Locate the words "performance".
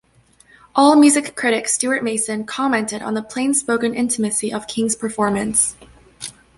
4.95-5.75